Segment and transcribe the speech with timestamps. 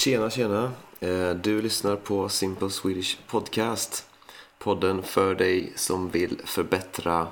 [0.00, 0.72] Tjena, tjena.
[1.00, 4.06] Eh, du lyssnar på Simple Swedish Podcast.
[4.58, 7.26] Podden för dig som vill förbättra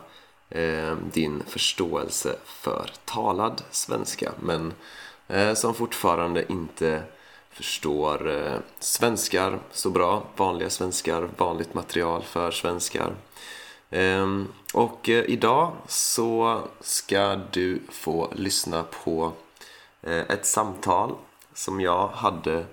[0.51, 4.73] eh, din förståelse för talad svenska men
[5.29, 7.03] eh, som fortfarande inte
[7.51, 10.23] förstår svenskar så bra.
[10.37, 13.15] Vanliga svenskar, vanligt material för svenskar.
[13.91, 19.33] Ehm, och idag så ska du få lyssna på
[20.03, 21.15] ett samtal
[21.59, 22.65] som jag hade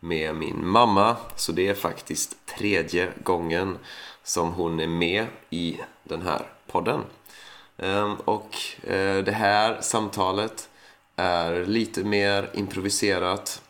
[0.00, 1.16] med min mamma.
[1.36, 3.78] Så det är faktiskt tredje gången
[4.22, 7.00] som hon är med i den här podden.
[7.78, 10.68] Ehm, och eh, det här samtalet
[11.16, 13.62] är lite mer improviserat.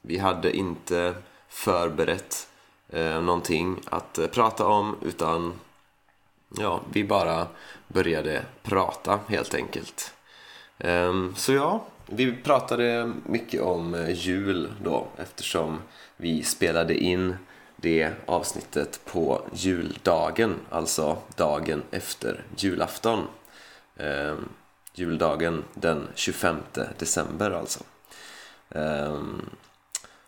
[0.00, 1.14] Vi hade inte
[1.48, 2.48] förberett
[2.88, 5.52] eh, någonting att eh, prata om utan
[6.58, 7.46] ja, vi bara
[7.88, 10.14] började prata helt enkelt.
[10.78, 15.82] Ehm, så ja, vi pratade mycket om eh, jul då eftersom
[16.16, 17.36] vi spelade in
[17.76, 23.26] det avsnittet på juldagen, alltså dagen efter julafton.
[23.96, 24.34] Eh,
[24.94, 26.56] juldagen den 25
[26.98, 27.80] december alltså.
[28.70, 29.54] Ehm, eh,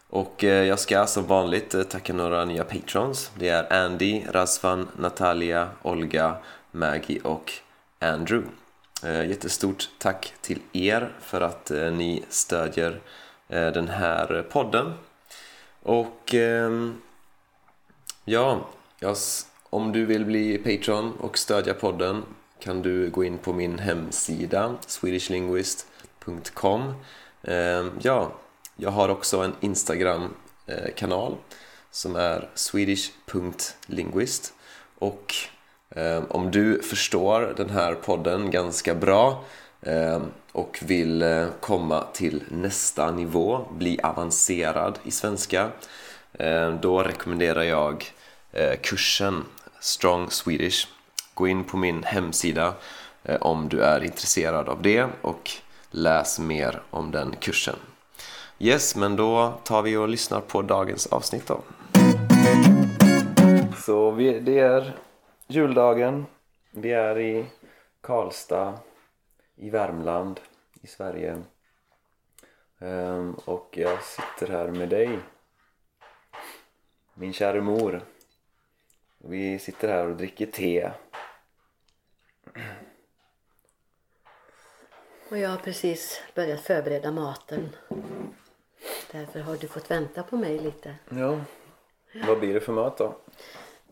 [0.08, 3.30] och jag ska som vanligt eh, tacka några nya patrons.
[3.38, 6.36] Det är Andy, Razvan, Natalia, Olga,
[6.70, 7.52] Maggie och
[7.98, 8.48] Andrew.
[9.04, 13.00] Eh, jättestort tack till er för att eh, ni stödjer
[13.48, 14.92] eh, den här podden.
[15.82, 17.00] Och ehm,
[18.24, 18.68] ja,
[19.70, 22.22] om du vill bli Patreon och stödja podden
[22.58, 26.94] kan du gå in på min hemsida swedishlinguist.com
[27.42, 28.32] ehm, Ja,
[28.76, 31.36] jag har också en Instagram-kanal
[31.90, 34.54] som är swedish.linguist
[34.98, 35.34] och
[35.96, 39.44] Ehm, om du förstår den här podden ganska bra
[39.82, 45.68] ehm, och vill eh, komma till nästa nivå, bli avancerad i svenska
[46.38, 48.12] ehm, då rekommenderar jag
[48.52, 49.44] eh, kursen
[49.80, 50.88] Strong Swedish.
[51.34, 52.74] Gå in på min hemsida
[53.24, 55.50] eh, om du är intresserad av det och
[55.90, 57.76] läs mer om den kursen.
[58.58, 61.60] Yes, men då tar vi och lyssnar på dagens avsnitt då.
[63.86, 64.94] Så vi, det är
[65.52, 66.26] juldagen.
[66.70, 67.46] Vi är i
[68.00, 68.78] Karlstad
[69.54, 70.40] i Värmland
[70.80, 71.42] i Sverige.
[72.78, 75.18] Ehm, och jag sitter här med dig
[77.14, 78.02] min kära mor.
[79.18, 80.90] Vi sitter här och dricker te.
[85.28, 87.68] Och jag har precis börjat förbereda maten.
[89.10, 90.94] Därför har du fått vänta på mig lite.
[91.08, 91.40] Ja.
[92.26, 93.16] Vad blir det för mat då?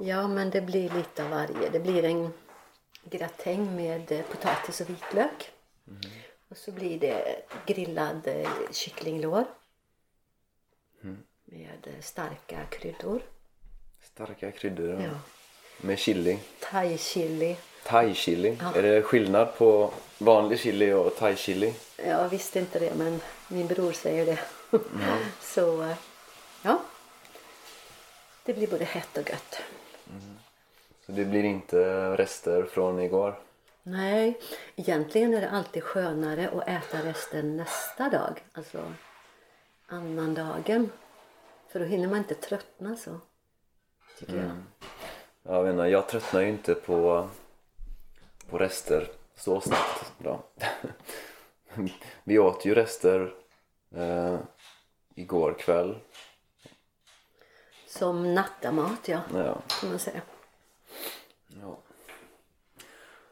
[0.03, 1.71] Ja, men det blir lite av varje.
[1.71, 2.33] Det blir en
[3.05, 5.50] gratäng med eh, potatis och vitlök.
[6.49, 9.44] Och så blir det grillad eh, kycklinglår.
[11.44, 13.22] Med eh, starka kryddor.
[14.03, 15.03] Starka kryddor.
[15.03, 15.10] Ja.
[15.81, 16.39] Med chili.
[16.60, 17.56] Thai chili.
[17.84, 18.59] Thai chili.
[18.75, 21.75] Är det skillnad på vanlig chili och thai chili?
[21.97, 24.39] Jag visste inte det, men min bror säger det.
[25.41, 25.97] så, eh,
[26.62, 26.83] ja.
[28.44, 29.60] Det blir både hett och gött.
[31.10, 33.41] Så det blir inte rester från igår?
[33.82, 34.41] Nej,
[34.76, 38.44] egentligen är det alltid skönare att äta resten nästa dag.
[38.53, 38.93] Alltså
[39.87, 40.91] annandagen.
[41.69, 43.21] För då hinner man inte tröttna så.
[44.19, 44.56] Tycker jag.
[45.43, 47.28] Jag vet inte, jag tröttnar ju inte på,
[48.50, 50.41] på rester så snabbt då.
[52.25, 53.34] Vi åt ju rester
[53.94, 54.38] eh,
[55.15, 55.98] igår kväll.
[57.87, 59.21] Som nattamat, ja.
[59.34, 59.62] Ja.
[59.81, 60.21] Kan man säga.
[61.62, 61.78] Ja.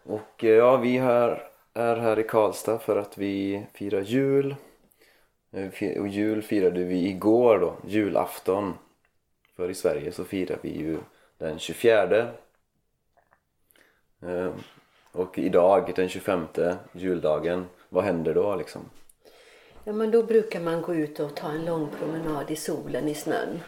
[0.09, 4.57] Och eh, ja, vi här, är här i Karlstad för att vi firar jul.
[5.53, 8.75] Eh, Och jul firade vi igår då, julafton.
[9.57, 10.99] För i Sverige så firar vi ju
[11.39, 12.29] den 24.
[14.23, 14.53] Eh,
[15.13, 16.47] Och idag, den 25,
[16.93, 18.91] juldagen, vad händer då liksom?
[19.85, 23.15] Ja, men då brukar man gå ut och ta en lång promenad i solen, i
[23.15, 23.61] snön.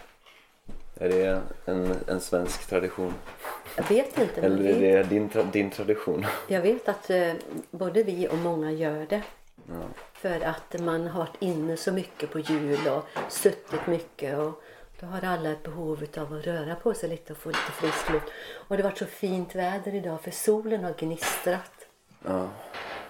[0.96, 3.14] Är det en, en svensk tradition?
[3.80, 6.26] Jag vet inte, Eller är det din, tra- din tradition?
[6.48, 7.32] jag vet att eh,
[7.70, 9.22] både vi och många gör det.
[10.12, 14.38] För att man har varit inne så mycket på jul och suttit mycket.
[14.38, 14.62] Och
[15.00, 18.10] då har alla ett behov av att röra på sig lite och få lite frisk
[18.10, 18.26] luft.
[18.52, 21.86] Och det har varit så fint väder idag för solen har gnistrat.
[22.24, 22.48] Ja.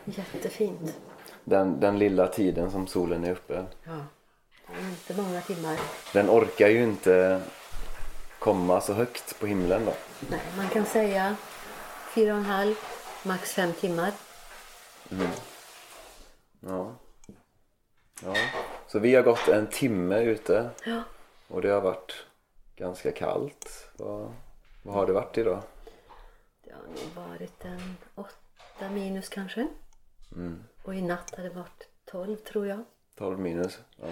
[0.04, 0.96] Jättefint.
[1.44, 3.64] Den, den lilla tiden som solen är uppe.
[3.84, 4.04] Ja.
[4.80, 5.78] Inte många timmar.
[6.12, 7.40] Den orkar ju inte
[8.40, 9.94] komma så högt på himlen då.
[10.30, 11.36] Nej, man kan säga
[12.14, 12.74] fyra och en halv,
[13.22, 14.12] max fem timmar.
[16.60, 16.94] Ja.
[18.20, 18.34] ja.
[18.86, 21.02] så vi har gått en timme ute Ja.
[21.48, 22.26] och det har varit
[22.76, 23.90] ganska kallt.
[23.96, 24.32] Vad,
[24.82, 25.62] vad har det varit idag?
[26.64, 29.68] Det har nog varit en åtta minus kanske.
[30.32, 30.64] Mm.
[30.82, 32.84] Och i natt har det varit 12 tror jag.
[33.16, 33.78] 12 minus?
[33.96, 34.08] Ja.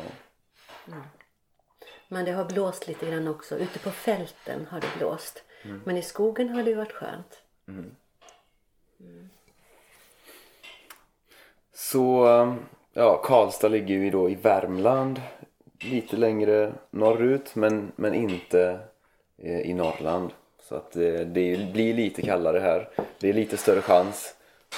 [2.09, 3.59] Men det har blåst lite grann också.
[3.59, 5.43] Ute på fälten har det blåst.
[5.85, 7.43] Men i skogen har det ju varit skönt.
[11.73, 12.27] Så
[12.93, 15.21] ja, Karlstad ligger ju då i Värmland
[15.81, 18.81] lite längre norrut men, men inte
[19.39, 20.31] eh, i Norrland.
[20.63, 22.89] Så att eh, det blir lite kallare här.
[23.21, 24.35] Det är lite större chans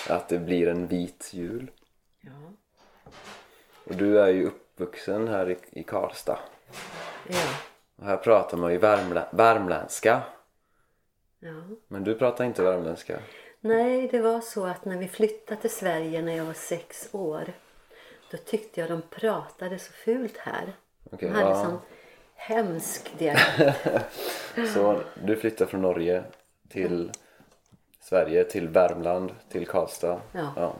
[0.08, 1.70] att det blir en vit jul.
[2.20, 2.30] Ja.
[3.84, 6.38] Och du är ju uppvuxen här i, i Karlstad.
[7.28, 7.48] Ja.
[7.96, 10.22] Och här pratar man ju värmlä, värmländska.
[11.40, 11.62] ja.
[11.88, 13.18] Men du pratar inte värmländska.
[13.60, 17.52] Nej, det var så att när vi flyttade till Sverige när jag var sex år.
[18.30, 20.72] Då tyckte jag de pratade så fult här.
[21.10, 21.64] Okej, de hade ja.
[21.64, 21.78] sån
[22.34, 23.76] hemsk dialekt.
[24.74, 26.24] Så du flyttar från Norge
[26.68, 27.12] till
[28.00, 30.20] Sverige, till Värmland, till Karlstad.
[30.32, 30.74] Ja.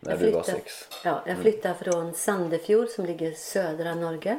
[0.00, 0.88] När Jag du var flyttade- sex.
[1.04, 4.38] Ja, jag flyttade från Sandefjord som ligger i södra Norge.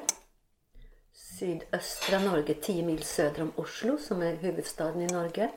[1.39, 5.49] Sydöstra Norge, 10 mil söder om Oslo som är huvudstaden i Norge.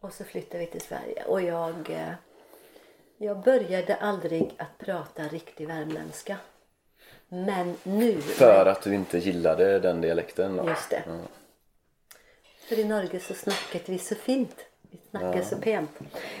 [0.00, 2.12] Och så flyttade vi till Sverige och jag, eh,
[3.18, 6.36] jag började aldrig att prata riktig värmländska.
[7.28, 8.20] Men nu...
[8.20, 10.68] För att du inte gillade den dialekten då?
[10.68, 11.02] Just det.
[12.68, 14.56] För i Norge så snacket vi så fint.
[14.90, 15.90] Vi snackar så pent.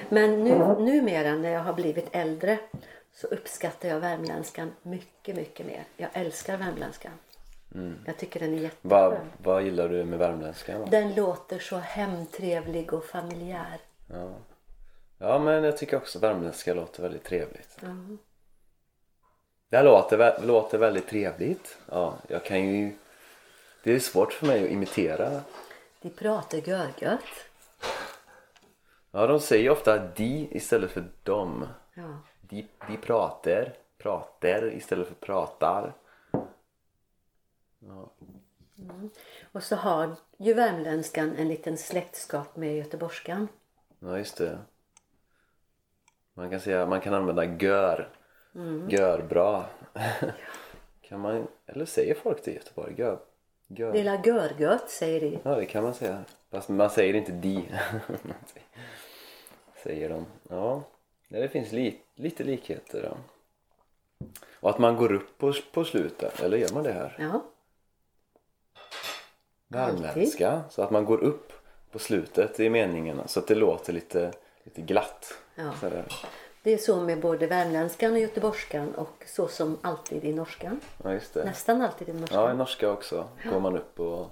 [0.08, 2.58] Men nu, numera när jag har blivit äldre
[3.12, 5.84] så uppskattar jag värmländskan mycket, mycket mer.
[5.96, 7.12] Jag älskar värmländskan.
[8.06, 8.90] Jag tycker den är jätteskön.
[8.90, 10.90] Vad, vad gillar du med värmländskan?
[10.90, 13.80] Den låter så hemtrevlig och familjär.
[14.06, 14.34] Ja.
[15.18, 17.78] ja, men jag tycker också värmländska låter väldigt trevligt.
[17.80, 17.88] Ja.
[19.68, 21.78] Det låter, vä- låter väldigt trevligt.
[21.90, 22.92] Ja, jag kan ju...
[23.84, 25.40] Det är svårt för mig att imitera.
[26.02, 27.24] De pratar görgött.
[29.10, 31.66] Ja, de säger ofta de istället för dom.
[31.94, 32.18] Ja.
[32.40, 35.92] De, de pratar, pratar istället för pratar.
[37.80, 38.10] Ja.
[39.52, 43.48] Och så har ju värmländskan en liten släktskap med göteborgskan.
[43.98, 44.58] Ja, just det.
[46.34, 48.08] Man kan säga, man kan använda gör.
[48.88, 49.66] Gör bra.
[51.02, 52.94] kan man, eller säger folk det i Göteborg?
[52.98, 53.18] Gör.
[53.66, 53.92] gör.
[53.92, 55.38] Lilla görgött säger de.
[55.42, 56.24] Ja, det kan man säga.
[56.50, 57.68] Fast man säger inte de.
[59.82, 60.26] säger de.
[60.48, 60.82] Ja,
[61.28, 63.02] det finns li, lite likheter.
[63.04, 63.16] Ja.
[64.60, 67.16] Och att man går upp på, på slutet, eller gör man det här?
[67.18, 67.42] Ja.
[69.70, 70.62] Värmländska.
[70.70, 71.52] Så att man går upp
[71.92, 74.32] på slutet i meningarna så att det låter lite,
[74.64, 75.34] lite glatt.
[75.54, 75.72] Ja.
[76.62, 80.80] Det är så med både värmländskan och göteborgskan och så som alltid i norskan.
[81.04, 81.18] Ja.
[81.34, 82.42] Nästan alltid i norskan.
[82.42, 83.28] Ja, i norska också.
[83.50, 84.26] Går man upp och...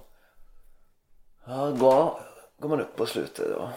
[1.45, 2.19] Ja, går,
[2.57, 3.69] går man upp på slutet då.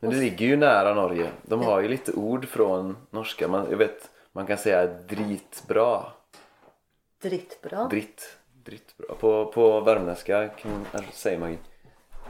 [0.00, 1.32] Men det ligger ju nära Norge.
[1.42, 3.48] De har ju lite ord från norska.
[3.48, 6.06] Man, jag vet, man kan säga dritbra.
[7.22, 7.88] Drittbra.
[7.88, 8.38] Dritt.
[8.64, 9.14] Drittbra.
[9.14, 11.56] På, på värmländska kan, säger man ju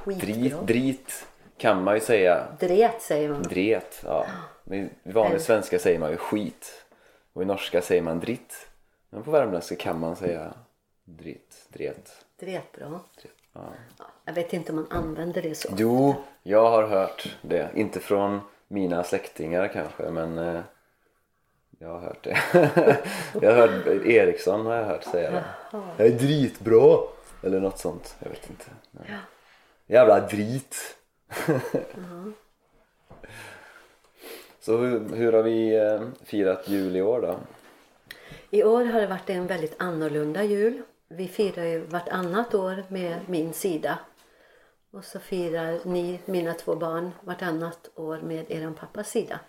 [0.05, 0.25] drit.
[0.25, 0.63] Skitbra.
[0.63, 1.27] Drit
[1.57, 2.47] kan man ju säga.
[2.61, 3.43] Dret säger man.
[3.43, 4.03] Dret.
[4.05, 4.27] Ja.
[4.71, 6.85] I vanlig svenska säger man ju skit.
[7.33, 8.69] Och i norska säger man dritt.
[9.11, 10.55] Men på värmländska kan man säga
[11.05, 11.67] dritt.
[11.69, 12.25] Dret.
[12.41, 13.01] Dretbra.
[13.53, 13.61] Ja.
[13.99, 15.69] Ja, jag vet inte om man använder det så.
[15.77, 17.71] Jo, jag har hört det.
[17.75, 20.61] Inte från mina släktingar kanske, men eh,
[21.83, 22.39] jag har hört det.
[23.43, 25.45] jag har hört Eriksson har jag hört säga det.
[25.97, 26.99] Jag är dritbra!
[27.43, 28.17] Eller något sånt.
[28.19, 28.65] Jag vet inte.
[28.91, 29.19] Nej.
[29.87, 30.97] Jävla drit!
[34.61, 37.37] Så hur, hur har vi eh, firat jul i år då?
[38.51, 40.83] I år har det varit en väldigt annorlunda jul.
[41.09, 43.99] Vi firar ju vartannat år med min sida.
[44.93, 49.41] Och så firar ni, mina två barn, vartannat år med er pappas sida.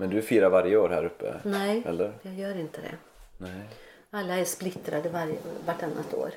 [0.00, 1.40] Men du firar varje år här uppe?
[1.44, 2.12] Nej, Eller?
[2.22, 2.96] jag gör inte det.
[3.38, 3.68] Nej.
[4.10, 6.30] Alla är splittrade varje, vartannat år.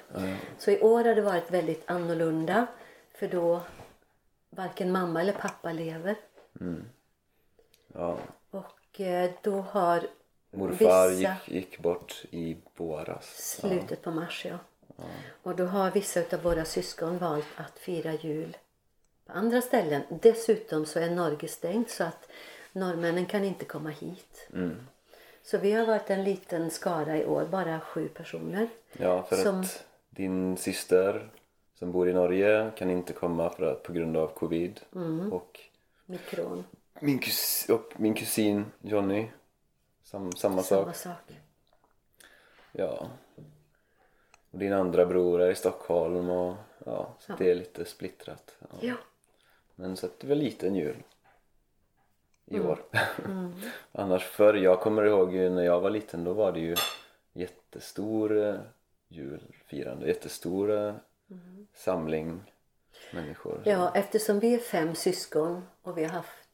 [0.58, 2.68] Så i år har det varit väldigt annorlunda.
[3.14, 3.62] För då
[4.50, 6.16] varken mamma eller pappa lever.
[7.94, 8.18] Ja.
[8.52, 10.02] Och eh, då har
[10.52, 11.36] Morfar vissa...
[11.46, 13.58] gick, gick bort i våras.
[13.60, 14.58] Slutet på mars, ja.
[15.44, 18.58] Och då har vissa av våra syskon valt att fira jul
[19.26, 20.02] på andra ställen.
[20.10, 22.28] Dessutom så är Norge stängt så att
[22.72, 24.50] norrmännen kan inte komma hit.
[25.44, 28.70] Så vi har varit en liten skara i år, bara sju personer.
[28.94, 31.30] Ja, för Som- att din syster
[31.74, 34.82] som bor i Norge kan inte komma för att, på grund av covid.
[34.96, 35.34] Mm.
[35.34, 35.60] Och,
[36.06, 36.64] Mikron,
[37.00, 39.28] min kus, och min kusin Johnny,
[40.04, 40.96] sam, samma sak.
[40.96, 41.34] samma sak.
[42.72, 43.10] ja.
[44.52, 47.36] Och din andra bror är i Stockholm och ja, så Ja.
[47.40, 48.56] det är lite splittrat.
[48.60, 48.68] Ja.
[48.82, 48.94] Ja.
[49.76, 50.96] Men så att det var liten jul
[52.52, 52.68] i Mm.
[52.70, 52.80] år.
[53.92, 56.76] Annars förr, jag kommer ihåg när jag var liten då var det ju
[57.34, 58.56] jättestor eh,
[59.08, 60.94] julfirande, jättestor eh,
[61.74, 62.44] samling
[63.14, 63.56] människor.
[63.66, 63.80] Mm.
[63.80, 66.48] ja, eftersom vi är fem syskon och vi har haft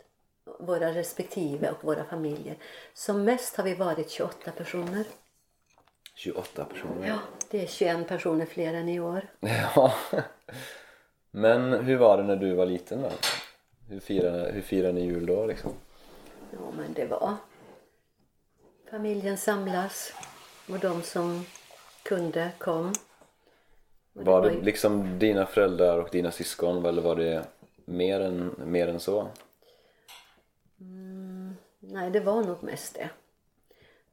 [0.59, 2.55] våra respektive och våra familjer.
[2.93, 5.03] Som mest har vi varit 28 personer.
[6.15, 7.07] 28 personer.
[7.07, 7.19] Ja,
[7.51, 9.21] det är 21 personer fler än i år.
[9.75, 9.93] Ja.
[11.31, 13.09] Men hur var det när du var liten då?
[13.89, 15.71] Hur firade, hur firade ni jul då liksom?
[16.51, 17.35] Ja, men det var...
[18.91, 20.13] Familjen samlas
[20.69, 21.45] och de som
[22.03, 22.93] kunde kom.
[24.13, 27.45] Och Var det ju- liksom dina föräldrar och dina syskon eller var det
[27.85, 29.27] mer än, mer än så?
[31.79, 33.09] Nej, det var nog mest det.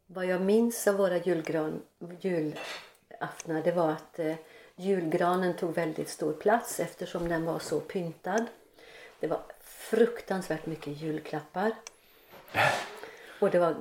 [0.07, 1.83] Vad jag minns av våra julgran,
[2.21, 4.35] julaftnar det var att eh,
[4.77, 8.47] julgranen tog väldigt stor plats eftersom den var så pyntad.
[9.21, 11.73] Det var fruktansvärt mycket julklappar.
[13.41, 13.77] Och det var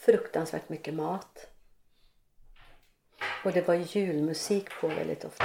[0.00, 1.46] fruktansvärt mycket mat.
[3.44, 5.44] Och det var julmusik på väldigt ofta.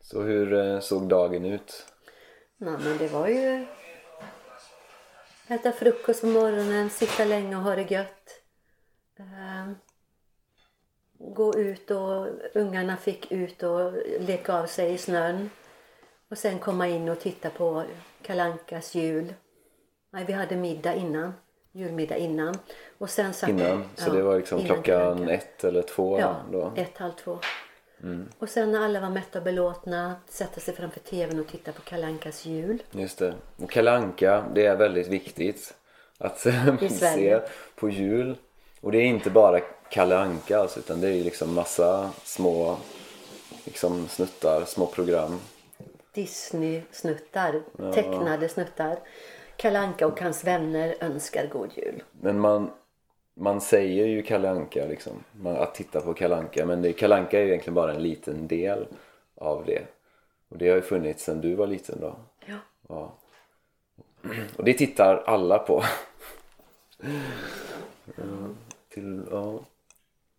[0.00, 1.86] Så hur eh, såg dagen ut?
[2.56, 3.66] Nej, men det var ju
[5.48, 8.42] äta frukost på morgonen, sitta länge och ha det gött.
[9.18, 9.74] Ehm,
[11.18, 15.50] gå ut och ungarna fick ut och leka av sig i snön.
[16.28, 17.84] Och sen komma in och titta på
[18.22, 19.34] Kalankas jul.
[20.10, 21.32] Nej, vi hade middag innan.
[21.76, 22.54] Julmiddag innan.
[22.98, 23.84] Och sen satt Innan?
[23.94, 25.32] Så ja, det var liksom klockan Anka.
[25.32, 26.72] ett eller två Ja, då?
[26.76, 27.38] ett, halv två.
[28.38, 31.82] Och sen när alla var mätta och belåtna, sätta sig framför tvn och titta på
[31.82, 32.82] Kalankas jul.
[32.90, 33.34] Just det.
[33.56, 35.74] Och Kalle Anka, det är väldigt viktigt
[36.18, 37.40] att se
[37.74, 38.36] på jul.
[38.80, 42.76] Och det är inte bara Kalle Anka alltså, utan det är liksom massa små
[43.64, 45.40] liksom snuttar, små program.
[46.12, 47.62] Disney-snuttar,
[47.94, 48.98] tecknade snuttar.
[49.64, 52.02] Kalanka och hans vänner önskar god jul.
[52.20, 52.70] Men man,
[53.34, 56.66] man säger ju Kalle Anka liksom, man, att titta på Kalle Anka.
[56.66, 58.86] Men det, Kalle Anka är ju egentligen bara en liten del
[59.34, 59.82] av det.
[60.48, 62.16] Och det har ju funnits sedan du var liten då.
[62.46, 62.56] Ja.
[62.88, 63.12] Ja.
[64.56, 65.84] Och det tittar alla på.
[68.16, 68.24] Ja,
[68.88, 69.60] till, ja.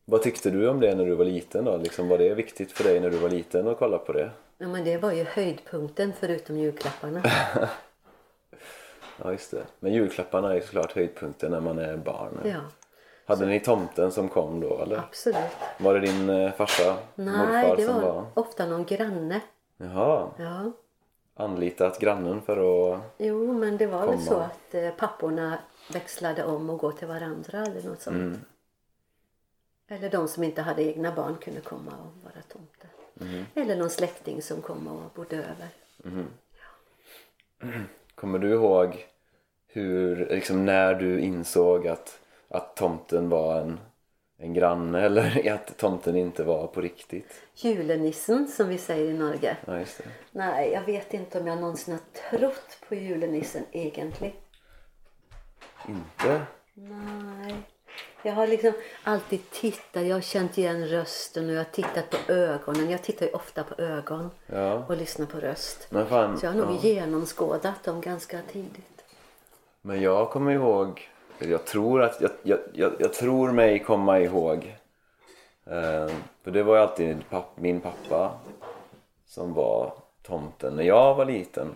[0.05, 1.77] Vad tyckte du om det när du var liten då?
[1.77, 4.31] Liksom, var det viktigt för dig när du var liten att kolla på det?
[4.57, 7.23] ja, men det var ju höjdpunkten förutom julklapparna.
[9.23, 9.65] Ja, just det.
[9.79, 12.39] Men julklapparna är ju såklart höjdpunkten när man är barn.
[12.45, 12.59] Ja,
[13.25, 14.97] Hade ni tomten som kom då eller?
[14.97, 15.37] absolut.
[15.79, 18.25] Var det din eh, farsa, Nej, morfar det som var var?
[18.33, 19.41] ofta någon granne.
[19.77, 20.71] Jaha, Ja.
[21.35, 22.57] anlitat grannen för
[22.93, 23.01] att...
[23.17, 24.21] Jo, men det var väl Komma.
[24.21, 25.57] så att eh, papporna
[25.93, 28.15] växlade om och gå till varandra eller något sånt.
[28.15, 28.39] Mm.
[29.87, 32.87] Eller de som inte hade egna barn kunde komma och vara tomte.
[33.21, 33.45] Mm.
[33.55, 35.69] Eller någon släkting som kom och bodde över.
[38.15, 39.05] Kommer du ihåg
[39.67, 43.79] hur, liksom när du insåg att, att tomten var en,
[44.37, 47.41] en granne eller att tomten inte var på riktigt?
[47.55, 49.57] Julenissen som vi säger i Norge.
[49.65, 50.09] Ja, just det.
[50.31, 54.35] Nej, jag vet inte om jag någonsin har trott på julenissen egentligen.
[55.87, 56.41] Inte?
[56.73, 57.55] Nej.
[58.23, 58.73] Jag har liksom
[59.03, 62.89] alltid tittat, jag har känt igen rösten och jag har tittat på ögonen.
[62.89, 64.73] Jag tittar ju ofta på ögon Ja.
[64.87, 65.87] och lyssnar på röst.
[66.09, 66.79] Fan, Så jag har nog ja.
[66.89, 69.03] genomskådat dem ganska tidigt.
[69.81, 71.09] Men jag kommer ihåg,
[71.39, 74.75] jag tror att, jag, jag, jag, jag tror mig komma ihåg.
[75.65, 76.11] Eh,
[76.43, 78.31] för det var ju alltid papp, min pappa
[79.27, 81.73] som var tomten när jag var liten.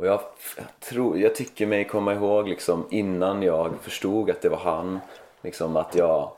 [0.00, 0.20] Och jag,
[0.56, 5.00] jag, tror, jag tycker mig komma ihåg liksom innan jag förstod att det var han.
[5.42, 6.32] Liksom att jag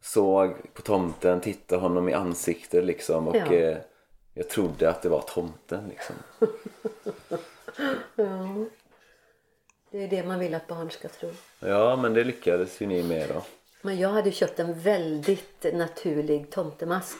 [0.00, 3.52] såg på tomten, tittade honom i ansiktet liksom och Ja.
[3.52, 3.76] eh,
[4.34, 6.16] jag trodde att det var tomten liksom.
[9.90, 11.30] Det är det man vill att barn ska tro.
[11.60, 13.42] Ja men det lyckades ju ni med då.
[13.82, 17.16] Men jag hade köpt en väldigt naturlig tomtemask.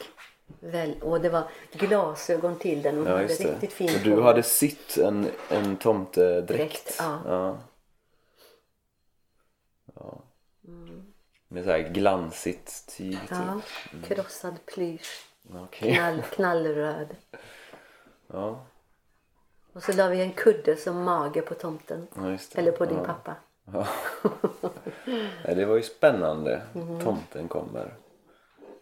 [0.61, 4.43] Väl, och det var glasögon till den och Ja, hade riktigt fin Och du hade
[4.43, 6.49] sytt en, en tomtedräkt.
[6.49, 7.21] Dräkt, ja.
[7.27, 7.59] ja.
[9.95, 10.23] Ja.
[11.49, 13.31] Med så här glansigt tyg typ.
[13.31, 13.61] Ja,
[14.09, 15.27] krossad plysch.
[15.55, 15.95] Okej.
[15.95, 17.17] Knall, knallröd.
[18.27, 18.67] Ja.
[19.73, 22.07] Och så la vi en kudde som mage på tomten.
[22.15, 22.39] ja.
[22.55, 23.05] Eller på din ja.
[23.05, 23.35] pappa.
[23.73, 23.87] Ja,
[25.55, 26.63] det var ju spännande.
[26.73, 27.01] Mhm.
[27.01, 27.95] Tomten kommer.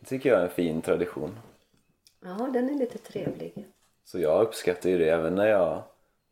[0.00, 1.38] Det tycker jag är en fin tradition.
[2.24, 3.66] Ja, den är lite trevlig.
[4.04, 5.82] Så jag uppskattar ju det även när jag,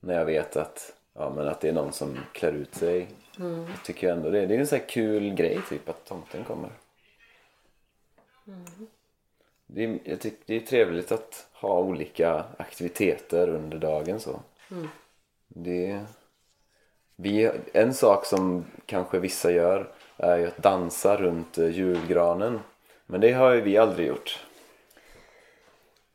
[0.01, 3.09] när jag vet att, ja, men att det är någon som klär ut sig.
[3.39, 3.61] Mm.
[3.61, 4.47] Jag tycker ändå det.
[4.47, 6.71] Det är en sån kul grej typ att tomten kommer.
[9.67, 14.41] Det, är, jag tycker det är trevligt att ha olika aktiviteter under dagen så.
[15.49, 16.01] Det,
[17.17, 22.61] vi, en sak som kanske vissa gör är ju att dansa runt julgranen.
[23.07, 24.45] Men det har ju vi aldrig gjort.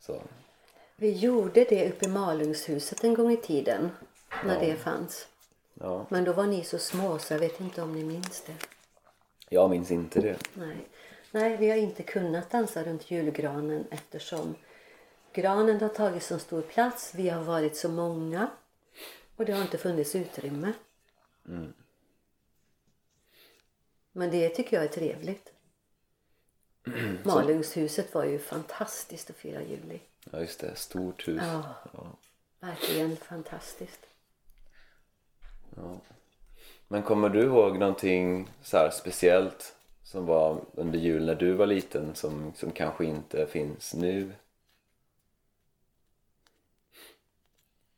[0.08, 0.22] Så,
[0.96, 3.92] Vi gjorde det uppe i Malungshuset en gång i tiden.
[4.46, 4.60] När Ja.
[4.60, 5.28] det fanns.
[5.74, 6.06] ja.
[6.10, 8.56] Men då var ni så små så jag vet inte om ni minns det.
[9.50, 10.38] Jag minns inte det.
[10.54, 10.88] Nej.
[11.32, 14.56] Nej, vi har inte kunnat dansa runt julgranen eftersom
[15.34, 17.12] granen har tagit så stor plats.
[17.16, 18.48] Vi har varit så många.
[19.36, 20.74] Och det har inte funnits utrymme.
[24.12, 25.52] Men det tycker jag är trevligt.
[27.24, 30.00] Malungshuset var ju fantastiskt att fira jul i.
[30.32, 31.42] Ja just det, stort hus.
[31.44, 31.64] Ja,
[32.60, 34.06] verkligen fantastiskt.
[36.88, 41.66] Men kommer du ihåg någonting så här speciellt som var under jul när du var
[41.66, 44.32] liten som, som kanske inte finns nu?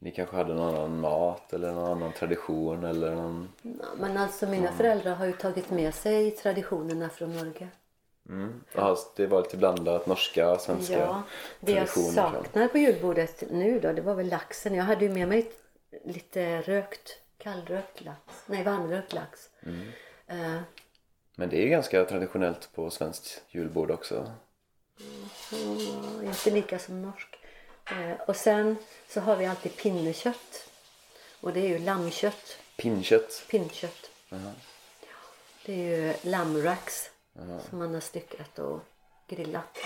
[0.01, 3.49] Ni kanske hade någon annan mat eller någon annan tradition eller någon...
[3.61, 7.69] Ja, men alltså mina föräldrar har ju tagit med sig traditionerna från Norge.
[8.29, 8.63] Mm.
[8.73, 11.23] Ja, det var lite blandat norska, svenska Ja,
[11.59, 14.75] det jag saknar på julbordet nu då, det var väl laxen.
[14.75, 15.51] Jag hade ju med mig
[16.05, 18.19] lite rökt, kallrökt lax.
[18.45, 19.49] Nej, varmrökt lax.
[19.63, 19.87] Mm.
[20.27, 20.61] Eh,
[21.35, 24.31] Men det är ganska traditionellt på svenskt julbord också.
[25.53, 27.35] mm, inte lika som norsk.
[27.85, 28.75] Eh, och sen
[29.09, 30.69] så har vi alltid pinnekött.
[31.41, 33.43] Och det är ju lammkött, Pinnkött.
[33.49, 34.09] pinnkött.
[34.29, 34.51] Jaha.
[35.65, 36.13] Det är ju
[37.69, 38.79] som man har styckat och
[39.27, 39.77] grillat.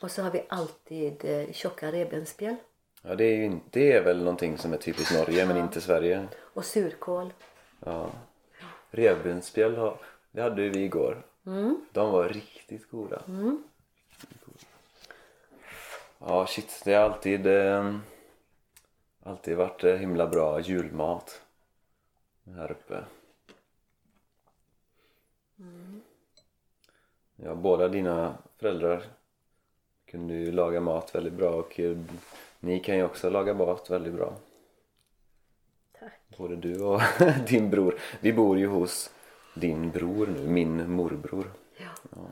[0.00, 2.56] Och så har vi alltid eh, tjocka revbensspjäll
[3.02, 6.28] Ja, det är, ju det är väl någonting som är typiskt Norge men inte Sverige.
[6.38, 7.32] och surkål.
[7.84, 8.10] Ja.
[8.90, 9.98] Revbensspjäll har,
[10.30, 11.26] det hade vi igår.
[11.92, 13.22] De var riktigt goda.
[16.18, 17.96] Ja shit, det har alltid, eh,
[19.22, 21.42] alltid varit eh, himla bra julmat
[22.54, 23.04] här uppe.
[27.36, 29.04] Ja, båda dina föräldrar
[30.06, 31.98] kunde ju laga mat väldigt bra och eh,
[32.60, 34.36] ni kan ju också laga mat väldigt bra.
[36.00, 36.20] Tack.
[36.38, 37.00] Både du och
[37.48, 37.98] din bror.
[38.20, 39.10] Vi bor ju hos
[39.54, 41.52] din bror nu, min morbror.
[41.76, 42.30] Ja.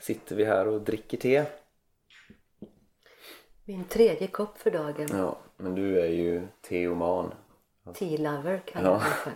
[0.00, 1.44] Sitter vi här och dricker te.
[3.64, 5.08] Min tredje kopp för dagen.
[5.10, 7.34] Ja, men du är ju teoman.
[7.94, 9.00] Tea lover kallar Ja.
[9.00, 9.32] för.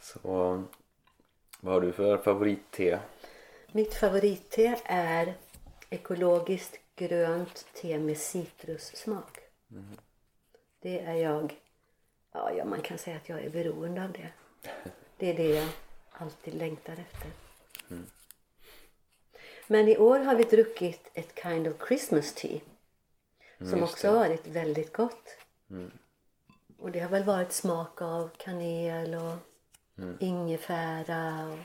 [0.00, 0.18] Så
[1.60, 3.00] vad har du för favoritte?
[3.72, 5.34] Mitt favoritte är
[5.90, 9.38] ekologiskt grönt te med citrussmak.
[10.80, 11.60] Det är jag,
[12.32, 14.28] ja, man kan säga att jag är beroende av det.
[15.16, 15.68] Det är det jag
[16.12, 17.30] alltid längtar efter.
[19.66, 22.60] Men i år har vi druckit ett kind of Christmas tea.
[23.58, 25.28] Som just också har varit väldigt gott.
[26.82, 29.36] Och det har väl varit smak av kanel och
[30.20, 31.58] ingefära och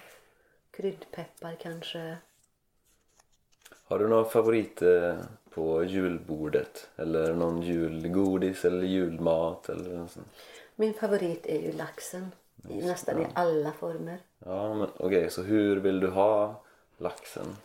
[0.72, 2.18] kryddpeppar kanske.
[3.84, 5.16] Har du någon favorit eh,
[5.50, 6.90] på julbordet?
[6.96, 10.28] Eller någon julgodis eller julmat eller något sånt?
[10.76, 12.32] Min favorit är ju laxen.
[12.70, 14.20] I nästan i alla former.
[14.46, 16.64] Ja, men okej, så hur vill du ha
[16.98, 17.58] laxen?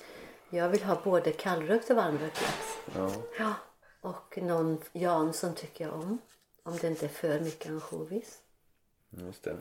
[0.50, 2.78] Jag vill ha både kallrökt och varmrökt lax.
[2.96, 3.54] Ja, Ja.
[4.00, 6.18] Och någon Jansson tycker jag om.
[6.62, 8.40] Om det inte är för mycket ansjovis.
[9.10, 9.56] just det.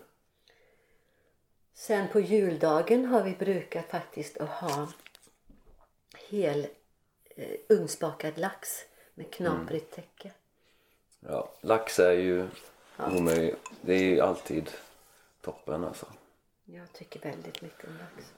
[1.74, 4.88] Sen på juldagen har vi brukat faktiskt att ha
[6.30, 6.68] hel
[7.36, 10.32] eh, ugnsbakad lax med knaprigt täcke.
[11.20, 12.48] Ja, lax är ju
[12.98, 13.58] omöjligt.
[13.82, 14.72] Det är ju alltid
[15.42, 16.06] toppen alltså.
[16.66, 18.34] Jag tycker väldigt mycket om lax.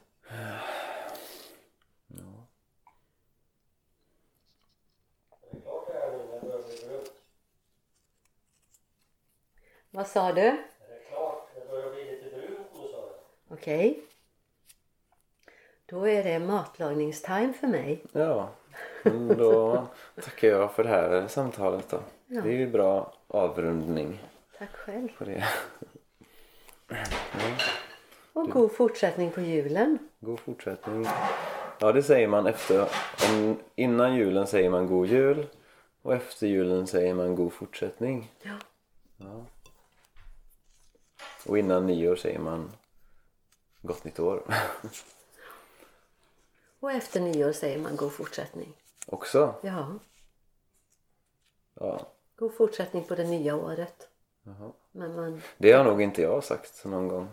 [9.96, 10.42] Vad sa du?
[10.42, 13.58] Det är klart, det börjar bli lite brunt nu sa jag.
[13.58, 14.00] Okej.
[15.86, 18.04] Då är det matlagningstime för mig.
[18.12, 18.50] Ja,
[19.04, 19.88] men då
[20.24, 22.00] tackar jag för det här samtalet då.
[22.28, 22.42] Ja.
[22.42, 24.20] Det är ju bra avrundning
[24.58, 25.08] Tack själv.
[25.18, 25.44] på det.
[28.34, 29.98] Och god fortsättning på julen.
[30.20, 31.06] God fortsättning.
[31.80, 32.88] Ja, det säger man efter.
[33.30, 35.48] Om, innan julen säger man god jul
[36.02, 38.32] och efter julen säger man god fortsättning.
[38.42, 38.58] Ja.
[41.46, 42.72] Och innan nyår säger man
[43.82, 44.44] gott nytt år.
[46.80, 48.74] Och efter nyår säger man god fortsättning.
[49.06, 49.56] Också.
[49.62, 50.00] Ja.
[51.80, 54.08] Ja, God fortsättning på det nya året.
[54.92, 57.30] Men man, Det har nog inte jag sagt någon gång.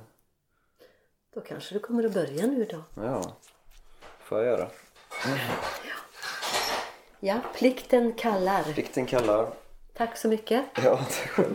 [1.35, 2.83] då kanske du kommer att börja nu då.
[3.03, 3.37] Ja,
[4.21, 4.69] får jag göra.
[7.21, 8.63] Ja, plikten kallar.
[8.63, 9.53] Plikten kallar.
[9.95, 10.65] Tack så mycket.
[10.75, 11.55] Ja, tack själv.